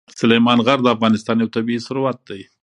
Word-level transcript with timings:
سلیمان 0.19 0.57
غر 0.65 0.79
د 0.83 0.87
افغانستان 0.95 1.35
یو 1.39 1.51
طبعي 1.55 1.77
ثروت 1.87 2.17
دی. 2.29 2.41